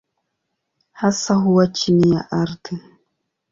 [0.91, 2.77] Hasa huwa chini ya ardhi.